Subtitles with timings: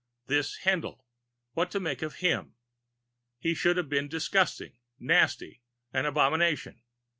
[0.25, 1.03] This Haendl
[1.53, 2.55] what to make of him?
[3.37, 5.61] He should have been disgusting, nasty,
[5.93, 6.81] an abomination.